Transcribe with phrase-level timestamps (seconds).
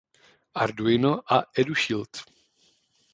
[0.63, 2.13] Arduino a EduShield